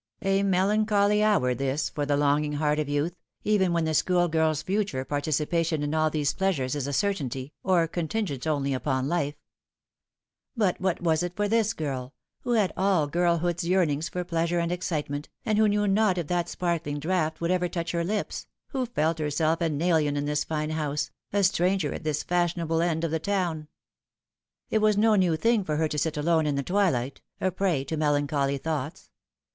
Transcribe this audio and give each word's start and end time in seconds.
A 0.23 0.41
melancholy 0.41 1.21
hour 1.21 1.53
this 1.53 1.87
for 1.91 2.07
the 2.07 2.17
longing 2.17 2.53
heart 2.53 2.79
of 2.79 2.89
youth, 2.89 3.13
even 3.43 3.71
when 3.71 3.85
the 3.85 3.93
schoolgirl's 3.93 4.63
future 4.63 5.05
parti 5.05 5.29
cipation 5.29 5.83
in 5.83 5.93
all 5.93 6.09
these 6.09 6.33
pleasures 6.33 6.73
is 6.73 6.87
a 6.87 6.91
certainty, 6.91 7.53
or 7.61 7.87
contingent 7.87 8.47
only 8.47 8.73
upon 8.73 9.07
life; 9.07 9.35
but 10.57 10.81
what 10.81 11.01
was 11.03 11.21
it 11.21 11.35
for 11.35 11.47
this 11.47 11.73
girl, 11.75 12.15
who 12.39 12.53
had 12.53 12.73
all 12.75 13.05
girlhood's 13.05 13.63
yearnings 13.63 14.09
for 14.09 14.23
pleasure 14.23 14.57
and 14.57 14.71
excitement, 14.71 15.29
and 15.45 15.59
who 15.59 15.67
knew 15.69 15.87
not 15.87 16.17
if 16.17 16.25
that 16.25 16.49
sparkling 16.49 16.97
draught 16.99 17.39
would 17.39 17.51
ever 17.51 17.69
touch 17.69 17.91
her 17.91 18.03
lips, 18.03 18.47
who 18.69 18.87
felt 18.87 19.19
herself 19.19 19.61
an 19.61 19.77
26 19.77 19.77
The 19.79 19.83
Fatal 19.85 19.85
Three. 19.85 19.89
alien 20.05 20.17
in 20.17 20.25
this 20.25 20.43
fine 20.43 20.69
house, 20.71 21.11
a 21.31 21.43
stranger 21.43 21.93
at 21.93 22.03
this 22.03 22.23
fashionable 22.23 22.81
end 22.81 23.03
of 23.03 23.11
the 23.11 23.19
town? 23.19 23.67
It 24.71 24.79
was 24.79 24.97
no 24.97 25.13
new 25.13 25.35
thing 25.37 25.63
for 25.63 25.75
her 25.75 25.87
to 25.87 25.99
sit 25.99 26.17
alone 26.17 26.47
in 26.47 26.55
the 26.55 26.63
twilight, 26.63 27.21
a 27.39 27.51
prey 27.51 27.83
to 27.83 27.95
melancholy 27.95 28.57
thoughts. 28.57 29.11